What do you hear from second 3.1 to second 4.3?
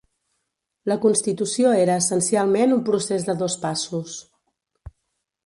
de dos passos.